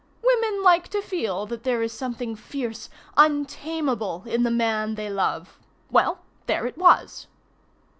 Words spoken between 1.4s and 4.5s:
that there is something fierce, untamable in the